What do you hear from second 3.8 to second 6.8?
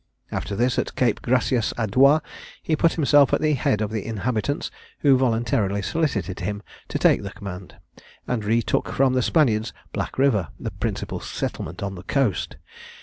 of the inhabitants, who voluntarily solicited him